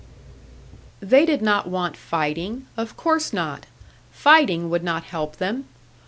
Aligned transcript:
They 0.99 1.27
did 1.27 1.43
not 1.43 1.67
want 1.69 1.95
fighting 1.95 2.65
of 2.75 2.97
course 2.97 3.31
not! 3.33 3.67
Fighting 4.11 4.67
would 4.71 4.83
not 4.83 5.03
help 5.03 5.35
them! 5.35 5.67